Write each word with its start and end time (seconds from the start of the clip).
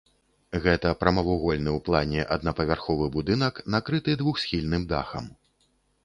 Гэта 0.61 0.91
прамавугольны 1.01 1.69
ў 1.73 1.79
плане 1.89 2.23
аднапавярховы 2.35 3.09
будынак, 3.17 3.53
накрыты 3.75 4.15
двухсхільным 4.23 4.87
дахам. 4.95 5.29